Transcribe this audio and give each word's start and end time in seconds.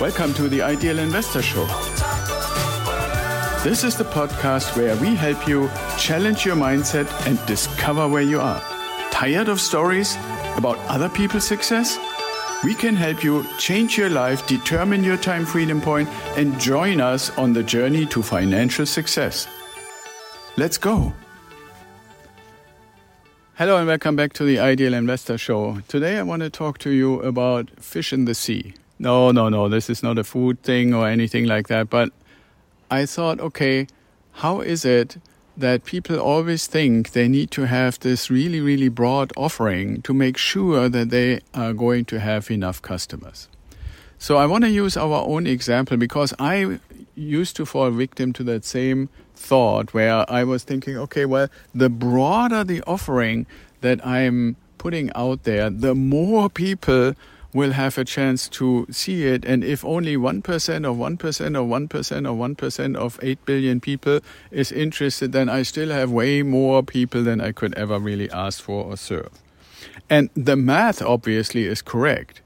Welcome 0.00 0.32
to 0.34 0.48
the 0.48 0.62
Ideal 0.62 1.00
Investor 1.00 1.42
Show. 1.42 1.66
This 3.64 3.82
is 3.82 3.96
the 3.96 4.04
podcast 4.04 4.76
where 4.76 4.94
we 4.98 5.16
help 5.16 5.48
you 5.48 5.68
challenge 5.98 6.46
your 6.46 6.54
mindset 6.54 7.08
and 7.26 7.44
discover 7.46 8.06
where 8.06 8.22
you 8.22 8.38
are. 8.38 8.60
Tired 9.10 9.48
of 9.48 9.60
stories 9.60 10.16
about 10.56 10.78
other 10.86 11.08
people's 11.08 11.48
success? 11.48 11.98
We 12.62 12.76
can 12.76 12.94
help 12.94 13.24
you 13.24 13.44
change 13.58 13.98
your 13.98 14.08
life, 14.08 14.46
determine 14.46 15.02
your 15.02 15.16
time 15.16 15.44
freedom 15.44 15.80
point, 15.80 16.08
and 16.36 16.60
join 16.60 17.00
us 17.00 17.36
on 17.36 17.52
the 17.52 17.64
journey 17.64 18.06
to 18.06 18.22
financial 18.22 18.86
success. 18.86 19.48
Let's 20.56 20.78
go. 20.78 21.12
Hello 23.56 23.78
and 23.78 23.88
welcome 23.88 24.14
back 24.14 24.32
to 24.34 24.44
the 24.44 24.60
Ideal 24.60 24.94
Investor 24.94 25.36
Show. 25.38 25.80
Today 25.88 26.18
I 26.18 26.22
want 26.22 26.42
to 26.42 26.50
talk 26.50 26.78
to 26.78 26.90
you 26.90 27.20
about 27.22 27.68
fish 27.80 28.12
in 28.12 28.26
the 28.26 28.34
sea. 28.36 28.74
No, 28.98 29.30
no, 29.30 29.48
no, 29.48 29.68
this 29.68 29.88
is 29.88 30.02
not 30.02 30.18
a 30.18 30.24
food 30.24 30.62
thing 30.62 30.92
or 30.92 31.08
anything 31.08 31.44
like 31.46 31.68
that. 31.68 31.88
But 31.88 32.10
I 32.90 33.06
thought, 33.06 33.38
okay, 33.40 33.86
how 34.32 34.60
is 34.60 34.84
it 34.84 35.18
that 35.56 35.84
people 35.84 36.18
always 36.18 36.66
think 36.66 37.12
they 37.12 37.28
need 37.28 37.50
to 37.50 37.66
have 37.66 37.98
this 38.00 38.30
really, 38.30 38.60
really 38.60 38.88
broad 38.88 39.32
offering 39.36 40.02
to 40.02 40.14
make 40.14 40.36
sure 40.36 40.88
that 40.88 41.10
they 41.10 41.40
are 41.54 41.72
going 41.72 42.04
to 42.06 42.20
have 42.20 42.50
enough 42.50 42.82
customers? 42.82 43.48
So 44.18 44.36
I 44.36 44.46
want 44.46 44.64
to 44.64 44.70
use 44.70 44.96
our 44.96 45.24
own 45.26 45.46
example 45.46 45.96
because 45.96 46.34
I 46.40 46.80
used 47.14 47.54
to 47.56 47.66
fall 47.66 47.90
victim 47.90 48.32
to 48.34 48.44
that 48.44 48.64
same 48.64 49.08
thought 49.36 49.94
where 49.94 50.28
I 50.30 50.42
was 50.42 50.64
thinking, 50.64 50.96
okay, 50.96 51.24
well, 51.24 51.48
the 51.72 51.88
broader 51.88 52.64
the 52.64 52.82
offering 52.82 53.46
that 53.80 54.04
I'm 54.04 54.56
putting 54.76 55.12
out 55.14 55.44
there, 55.44 55.70
the 55.70 55.94
more 55.94 56.50
people 56.50 57.14
will 57.54 57.72
have 57.72 57.96
a 57.96 58.04
chance 58.04 58.48
to 58.48 58.86
see 58.90 59.26
it. 59.26 59.44
And 59.44 59.64
if 59.64 59.84
only 59.84 60.16
1% 60.16 60.38
or 60.38 60.42
1% 60.42 60.76
or 60.76 61.18
1% 61.18 61.88
or 61.90 62.48
1% 62.48 62.96
of 62.96 63.18
8 63.22 63.44
billion 63.46 63.80
people 63.80 64.20
is 64.50 64.70
interested, 64.70 65.32
then 65.32 65.48
I 65.48 65.62
still 65.62 65.90
have 65.90 66.10
way 66.10 66.42
more 66.42 66.82
people 66.82 67.22
than 67.22 67.40
I 67.40 67.52
could 67.52 67.74
ever 67.74 67.98
really 67.98 68.30
ask 68.30 68.62
for 68.62 68.84
or 68.84 68.96
serve. 68.96 69.30
And 70.10 70.30
the 70.34 70.56
math 70.56 71.00
obviously 71.02 71.64
is 71.64 71.82
correct, 71.82 72.42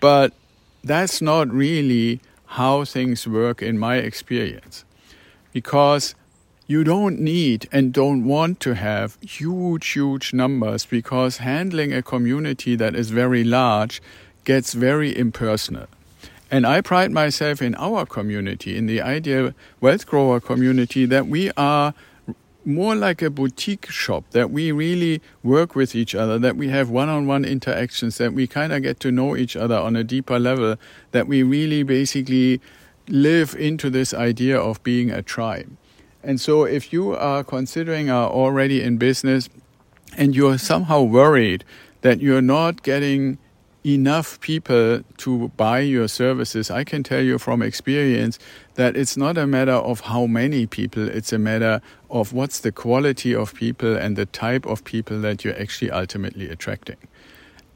but 0.00 0.32
that's 0.82 1.22
not 1.22 1.48
really 1.50 2.20
how 2.46 2.84
things 2.84 3.26
work 3.26 3.62
in 3.62 3.78
my 3.78 3.96
experience. 3.96 4.84
Because 5.52 6.14
you 6.66 6.84
don't 6.84 7.18
need 7.18 7.68
and 7.72 7.92
don't 7.92 8.24
want 8.24 8.60
to 8.60 8.74
have 8.74 9.18
huge, 9.20 9.88
huge 9.88 10.32
numbers 10.32 10.86
because 10.86 11.38
handling 11.38 11.92
a 11.92 12.02
community 12.02 12.76
that 12.76 12.94
is 12.94 13.10
very 13.10 13.44
large 13.44 14.00
gets 14.44 14.72
very 14.72 15.16
impersonal. 15.16 15.86
And 16.50 16.66
I 16.66 16.82
pride 16.82 17.10
myself 17.10 17.62
in 17.62 17.74
our 17.76 18.04
community, 18.04 18.76
in 18.76 18.86
the 18.86 19.00
ideal 19.00 19.52
wealth 19.80 20.06
grower 20.06 20.38
community, 20.38 21.06
that 21.06 21.26
we 21.26 21.50
are 21.56 21.94
more 22.64 22.94
like 22.94 23.22
a 23.22 23.30
boutique 23.30 23.90
shop, 23.90 24.24
that 24.30 24.50
we 24.50 24.70
really 24.70 25.20
work 25.42 25.74
with 25.74 25.94
each 25.94 26.14
other, 26.14 26.38
that 26.38 26.56
we 26.56 26.68
have 26.68 26.90
one 26.90 27.08
on 27.08 27.26
one 27.26 27.44
interactions, 27.44 28.18
that 28.18 28.32
we 28.32 28.46
kind 28.46 28.72
of 28.72 28.82
get 28.82 29.00
to 29.00 29.10
know 29.10 29.36
each 29.36 29.56
other 29.56 29.76
on 29.76 29.96
a 29.96 30.04
deeper 30.04 30.38
level, 30.38 30.76
that 31.12 31.26
we 31.26 31.42
really 31.42 31.82
basically 31.82 32.60
live 33.08 33.54
into 33.54 33.90
this 33.90 34.14
idea 34.14 34.58
of 34.58 34.82
being 34.82 35.10
a 35.10 35.22
tribe. 35.22 35.76
And 36.22 36.40
so, 36.40 36.64
if 36.64 36.92
you 36.92 37.16
are 37.16 37.42
considering 37.42 38.10
are 38.10 38.28
already 38.28 38.80
in 38.80 38.96
business 38.96 39.48
and 40.16 40.36
you're 40.36 40.58
somehow 40.58 41.02
worried 41.02 41.64
that 42.02 42.20
you're 42.20 42.42
not 42.42 42.82
getting 42.82 43.38
enough 43.84 44.38
people 44.40 45.02
to 45.18 45.48
buy 45.56 45.80
your 45.80 46.08
services, 46.08 46.70
I 46.70 46.84
can 46.84 47.02
tell 47.02 47.20
you 47.20 47.38
from 47.38 47.62
experience 47.62 48.38
that 48.74 48.96
it's 48.96 49.16
not 49.16 49.36
a 49.36 49.46
matter 49.46 49.72
of 49.72 50.00
how 50.00 50.26
many 50.26 50.66
people, 50.66 51.08
it's 51.08 51.32
a 51.32 51.38
matter 51.38 51.80
of 52.10 52.32
what's 52.32 52.60
the 52.60 52.72
quality 52.72 53.34
of 53.34 53.54
people 53.54 53.96
and 53.96 54.16
the 54.16 54.26
type 54.26 54.66
of 54.66 54.84
people 54.84 55.20
that 55.20 55.44
you're 55.44 55.58
actually 55.60 55.90
ultimately 55.90 56.48
attracting. 56.48 56.96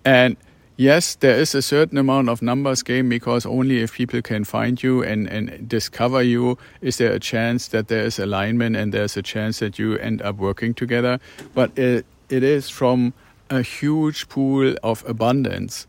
And 0.04 0.36
yes, 0.76 1.16
there 1.16 1.36
is 1.36 1.54
a 1.54 1.62
certain 1.62 1.98
amount 1.98 2.28
of 2.28 2.40
numbers 2.40 2.82
game 2.82 3.08
because 3.08 3.44
only 3.44 3.82
if 3.82 3.94
people 3.94 4.22
can 4.22 4.44
find 4.44 4.82
you 4.82 5.02
and, 5.02 5.26
and 5.26 5.68
discover 5.68 6.22
you 6.22 6.56
is 6.80 6.98
there 6.98 7.12
a 7.12 7.20
chance 7.20 7.68
that 7.68 7.88
there 7.88 8.04
is 8.04 8.18
alignment 8.18 8.76
and 8.76 8.94
there's 8.94 9.16
a 9.16 9.22
chance 9.22 9.58
that 9.58 9.78
you 9.78 9.98
end 9.98 10.22
up 10.22 10.36
working 10.36 10.72
together. 10.72 11.18
But 11.54 11.76
it, 11.76 12.06
it 12.28 12.42
is 12.42 12.68
from 12.68 13.12
a 13.50 13.62
huge 13.62 14.28
pool 14.28 14.74
of 14.82 15.04
abundance. 15.06 15.86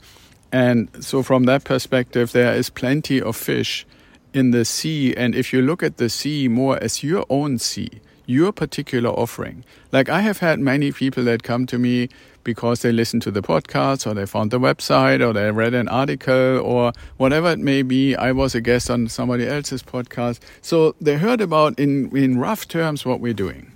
And 0.52 0.90
so, 1.04 1.24
from 1.24 1.44
that 1.44 1.64
perspective, 1.64 2.32
there 2.32 2.54
is 2.54 2.70
plenty 2.70 3.22
of 3.22 3.36
fish 3.36 3.86
in 4.34 4.52
the 4.52 4.64
sea. 4.64 5.14
And 5.16 5.36
if 5.36 5.52
you 5.52 5.62
look 5.62 5.84
at 5.84 5.98
the 5.98 6.10
sea 6.10 6.48
more 6.48 6.82
as 6.82 7.04
your 7.04 7.26
own 7.30 7.58
sea, 7.58 7.90
your 8.26 8.52
particular 8.52 9.10
offering, 9.10 9.64
like 9.92 10.10
I 10.10 10.22
have 10.22 10.40
had 10.40 10.60
many 10.60 10.92
people 10.92 11.24
that 11.26 11.44
come 11.44 11.66
to 11.68 11.78
me 11.78 12.10
because 12.44 12.82
they 12.82 12.94
listened 12.94 13.22
to 13.24 13.32
the 13.32 13.42
podcast 13.42 14.10
or 14.10 14.14
they 14.14 14.26
found 14.26 14.52
the 14.52 14.60
website 14.60 15.20
or 15.20 15.34
they 15.34 15.52
read 15.52 15.74
an 15.74 15.90
article 15.90 16.60
or 16.60 16.94
whatever 17.18 17.52
it 17.52 17.60
may 17.60 17.82
be. 17.82 18.16
I 18.16 18.32
was 18.32 18.56
a 18.56 18.62
guest 18.62 18.90
on 18.90 19.10
somebody 19.10 19.46
else's 19.46 19.84
podcast. 19.84 20.40
So 20.62 20.96
they 21.02 21.18
heard 21.18 21.42
about 21.42 21.78
in, 21.78 22.16
in 22.16 22.38
rough 22.38 22.66
terms 22.68 23.06
what 23.06 23.20
we're 23.20 23.34
doing. 23.34 23.74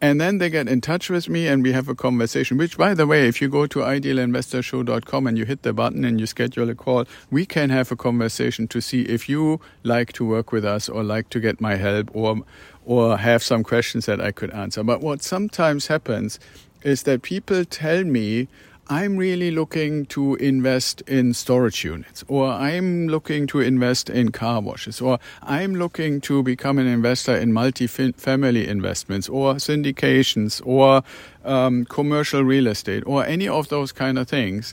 And 0.00 0.20
then 0.20 0.38
they 0.38 0.48
get 0.48 0.68
in 0.68 0.80
touch 0.80 1.10
with 1.10 1.28
me 1.28 1.48
and 1.48 1.62
we 1.62 1.72
have 1.72 1.88
a 1.88 1.94
conversation, 1.94 2.56
which, 2.56 2.78
by 2.78 2.94
the 2.94 3.04
way, 3.04 3.26
if 3.26 3.42
you 3.42 3.48
go 3.48 3.66
to 3.66 3.80
idealinvestorshow.com 3.80 5.26
and 5.26 5.36
you 5.36 5.44
hit 5.44 5.62
the 5.62 5.72
button 5.72 6.04
and 6.04 6.20
you 6.20 6.26
schedule 6.26 6.70
a 6.70 6.74
call, 6.74 7.04
we 7.32 7.44
can 7.44 7.70
have 7.70 7.90
a 7.90 7.96
conversation 7.96 8.68
to 8.68 8.80
see 8.80 9.02
if 9.02 9.28
you 9.28 9.60
like 9.82 10.12
to 10.12 10.24
work 10.24 10.52
with 10.52 10.64
us 10.64 10.88
or 10.88 11.02
like 11.02 11.30
to 11.30 11.40
get 11.40 11.60
my 11.60 11.74
help 11.74 12.10
or, 12.14 12.42
or 12.84 13.18
have 13.18 13.42
some 13.42 13.64
questions 13.64 14.06
that 14.06 14.20
I 14.20 14.30
could 14.30 14.52
answer. 14.52 14.84
But 14.84 15.00
what 15.00 15.20
sometimes 15.22 15.88
happens 15.88 16.38
is 16.84 17.02
that 17.02 17.22
people 17.22 17.64
tell 17.64 18.04
me, 18.04 18.46
I'm 18.90 19.18
really 19.18 19.50
looking 19.50 20.06
to 20.06 20.36
invest 20.36 21.02
in 21.02 21.34
storage 21.34 21.84
units, 21.84 22.24
or 22.26 22.48
I'm 22.48 23.06
looking 23.06 23.46
to 23.48 23.60
invest 23.60 24.08
in 24.08 24.32
car 24.32 24.62
washes, 24.62 25.02
or 25.02 25.18
I'm 25.42 25.74
looking 25.74 26.22
to 26.22 26.42
become 26.42 26.78
an 26.78 26.86
investor 26.86 27.36
in 27.36 27.52
multi-family 27.52 28.66
investments, 28.66 29.28
or 29.28 29.56
syndications, 29.56 30.62
or 30.64 31.02
um, 31.44 31.84
commercial 31.84 32.42
real 32.42 32.66
estate, 32.66 33.02
or 33.06 33.26
any 33.26 33.46
of 33.46 33.68
those 33.68 33.92
kind 33.92 34.18
of 34.18 34.26
things. 34.26 34.72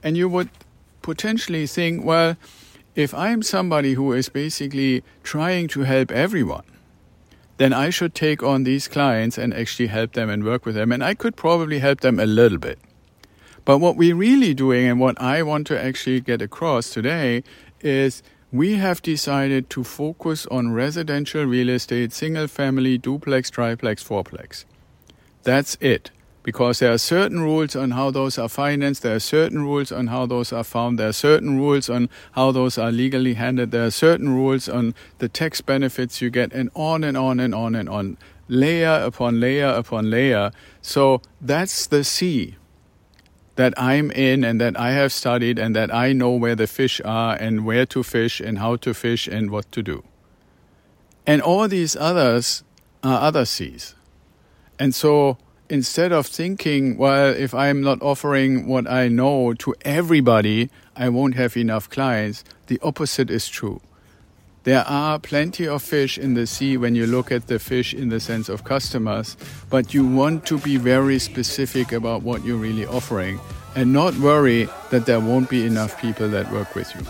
And 0.00 0.16
you 0.16 0.28
would 0.28 0.50
potentially 1.02 1.66
think, 1.66 2.04
well, 2.04 2.36
if 2.94 3.12
I'm 3.14 3.42
somebody 3.42 3.94
who 3.94 4.12
is 4.12 4.28
basically 4.28 5.02
trying 5.24 5.66
to 5.68 5.80
help 5.80 6.12
everyone, 6.12 6.64
then 7.56 7.72
I 7.72 7.90
should 7.90 8.14
take 8.14 8.44
on 8.44 8.62
these 8.62 8.86
clients 8.86 9.36
and 9.38 9.52
actually 9.52 9.88
help 9.88 10.12
them 10.12 10.30
and 10.30 10.44
work 10.44 10.64
with 10.64 10.76
them. 10.76 10.92
And 10.92 11.02
I 11.02 11.14
could 11.14 11.34
probably 11.34 11.80
help 11.80 12.00
them 12.02 12.20
a 12.20 12.26
little 12.26 12.58
bit. 12.58 12.78
But 13.66 13.78
what 13.78 13.96
we're 13.96 14.14
really 14.14 14.54
doing 14.54 14.86
and 14.86 15.00
what 15.00 15.20
I 15.20 15.42
want 15.42 15.66
to 15.66 15.84
actually 15.84 16.20
get 16.20 16.40
across 16.40 16.88
today 16.88 17.42
is 17.80 18.22
we 18.52 18.76
have 18.76 19.02
decided 19.02 19.68
to 19.70 19.82
focus 19.82 20.46
on 20.52 20.72
residential 20.72 21.42
real 21.42 21.70
estate, 21.70 22.12
single 22.12 22.46
family, 22.46 22.96
duplex, 22.96 23.50
triplex, 23.50 24.04
fourplex. 24.04 24.66
That's 25.42 25.76
it. 25.80 26.12
Because 26.44 26.78
there 26.78 26.92
are 26.92 26.98
certain 26.98 27.40
rules 27.40 27.74
on 27.74 27.90
how 27.90 28.12
those 28.12 28.38
are 28.38 28.48
financed, 28.48 29.02
there 29.02 29.16
are 29.16 29.20
certain 29.20 29.62
rules 29.62 29.90
on 29.90 30.06
how 30.06 30.26
those 30.26 30.52
are 30.52 30.62
found, 30.62 30.96
there 30.96 31.08
are 31.08 31.12
certain 31.12 31.58
rules 31.58 31.90
on 31.90 32.08
how 32.32 32.52
those 32.52 32.78
are 32.78 32.92
legally 32.92 33.34
handled, 33.34 33.72
there 33.72 33.86
are 33.86 33.90
certain 33.90 34.28
rules 34.28 34.68
on 34.68 34.94
the 35.18 35.28
tax 35.28 35.60
benefits 35.60 36.22
you 36.22 36.30
get, 36.30 36.52
and 36.52 36.70
on 36.76 37.02
and 37.02 37.16
on 37.16 37.40
and 37.40 37.52
on 37.52 37.74
and 37.74 37.88
on, 37.88 38.16
layer 38.46 39.02
upon 39.02 39.40
layer 39.40 39.66
upon 39.66 40.08
layer. 40.08 40.52
So 40.82 41.20
that's 41.40 41.88
the 41.88 42.04
sea 42.04 42.54
that 43.56 43.74
I'm 43.76 44.10
in 44.10 44.44
and 44.44 44.60
that 44.60 44.78
I 44.78 44.92
have 44.92 45.12
studied 45.12 45.58
and 45.58 45.74
that 45.74 45.92
I 45.92 46.12
know 46.12 46.30
where 46.30 46.54
the 46.54 46.66
fish 46.66 47.00
are 47.04 47.34
and 47.34 47.64
where 47.64 47.86
to 47.86 48.02
fish 48.02 48.40
and 48.40 48.58
how 48.58 48.76
to 48.76 48.94
fish 48.94 49.26
and 49.26 49.50
what 49.50 49.70
to 49.72 49.82
do. 49.82 50.04
And 51.26 51.42
all 51.42 51.66
these 51.66 51.96
others 51.96 52.62
are 53.02 53.20
other 53.20 53.44
seas. 53.44 53.94
And 54.78 54.94
so 54.94 55.38
instead 55.68 56.12
of 56.12 56.26
thinking, 56.26 56.96
well, 56.96 57.34
if 57.34 57.54
I'm 57.54 57.80
not 57.80 58.00
offering 58.02 58.66
what 58.66 58.86
I 58.86 59.08
know 59.08 59.54
to 59.54 59.74
everybody, 59.82 60.70
I 60.94 61.08
won't 61.08 61.34
have 61.34 61.56
enough 61.56 61.90
clients, 61.90 62.44
the 62.66 62.78
opposite 62.82 63.30
is 63.30 63.48
true. 63.48 63.80
There 64.66 64.84
are 64.88 65.20
plenty 65.20 65.68
of 65.68 65.80
fish 65.80 66.18
in 66.18 66.34
the 66.34 66.44
sea 66.44 66.76
when 66.76 66.96
you 66.96 67.06
look 67.06 67.30
at 67.30 67.46
the 67.46 67.60
fish 67.60 67.94
in 67.94 68.08
the 68.08 68.18
sense 68.18 68.48
of 68.48 68.64
customers, 68.64 69.36
but 69.70 69.94
you 69.94 70.04
want 70.04 70.44
to 70.46 70.58
be 70.58 70.76
very 70.76 71.20
specific 71.20 71.92
about 71.92 72.22
what 72.22 72.44
you're 72.44 72.56
really 72.56 72.84
offering 72.84 73.38
and 73.76 73.92
not 73.92 74.16
worry 74.16 74.68
that 74.90 75.06
there 75.06 75.20
won't 75.20 75.48
be 75.48 75.64
enough 75.64 76.00
people 76.00 76.28
that 76.30 76.50
work 76.50 76.74
with 76.74 76.92
you. 76.96 77.02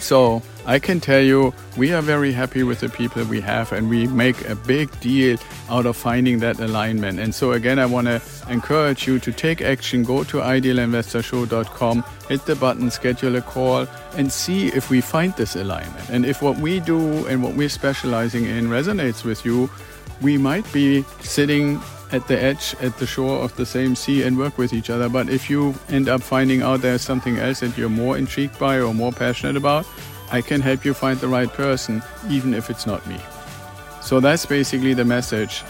So, 0.00 0.42
I 0.66 0.80
can 0.80 0.98
tell 0.98 1.20
you 1.20 1.54
we 1.76 1.92
are 1.92 2.02
very 2.02 2.32
happy 2.32 2.64
with 2.64 2.80
the 2.80 2.88
people 2.88 3.22
we 3.24 3.40
have 3.40 3.70
and 3.70 3.88
we 3.88 4.08
make 4.08 4.48
a 4.48 4.56
big 4.56 4.90
deal 4.98 5.38
out 5.70 5.86
of 5.86 5.96
finding 5.96 6.40
that 6.40 6.58
alignment. 6.58 7.20
And 7.20 7.32
so 7.32 7.52
again, 7.52 7.78
I 7.78 7.86
want 7.86 8.08
to 8.08 8.20
encourage 8.48 9.06
you 9.06 9.20
to 9.20 9.30
take 9.30 9.62
action, 9.62 10.02
go 10.02 10.24
to 10.24 10.38
idealinvestorshow.com, 10.38 12.04
hit 12.28 12.46
the 12.46 12.56
button, 12.56 12.90
schedule 12.90 13.36
a 13.36 13.42
call 13.42 13.86
and 14.16 14.32
see 14.32 14.66
if 14.68 14.90
we 14.90 15.00
find 15.00 15.34
this 15.36 15.54
alignment. 15.54 16.10
And 16.10 16.26
if 16.26 16.42
what 16.42 16.58
we 16.58 16.80
do 16.80 17.24
and 17.28 17.44
what 17.44 17.54
we're 17.54 17.68
specializing 17.68 18.46
in 18.46 18.66
resonates 18.66 19.24
with 19.24 19.44
you, 19.44 19.70
we 20.20 20.36
might 20.36 20.70
be 20.72 21.04
sitting 21.20 21.80
at 22.10 22.26
the 22.26 22.40
edge, 22.40 22.74
at 22.80 22.96
the 22.98 23.06
shore 23.06 23.38
of 23.38 23.54
the 23.56 23.66
same 23.66 23.94
sea 23.94 24.24
and 24.24 24.36
work 24.36 24.58
with 24.58 24.72
each 24.72 24.90
other. 24.90 25.08
But 25.08 25.28
if 25.28 25.48
you 25.48 25.74
end 25.90 26.08
up 26.08 26.22
finding 26.22 26.62
out 26.62 26.80
there's 26.80 27.02
something 27.02 27.38
else 27.38 27.60
that 27.60 27.78
you're 27.78 27.88
more 27.88 28.18
intrigued 28.18 28.58
by 28.58 28.80
or 28.80 28.92
more 28.94 29.12
passionate 29.12 29.56
about, 29.56 29.86
I 30.30 30.40
can 30.42 30.60
help 30.60 30.84
you 30.84 30.94
find 30.94 31.18
the 31.18 31.28
right 31.28 31.48
person, 31.48 32.02
even 32.28 32.54
if 32.54 32.70
it's 32.70 32.86
not 32.86 33.06
me. 33.06 33.20
So 34.00 34.20
that's 34.20 34.46
basically 34.46 34.94
the 34.94 35.04
message. 35.04 35.62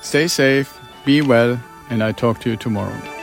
Stay 0.00 0.28
safe, 0.28 0.78
be 1.04 1.22
well, 1.22 1.60
and 1.90 2.02
I 2.02 2.12
talk 2.12 2.40
to 2.40 2.50
you 2.50 2.56
tomorrow. 2.56 3.21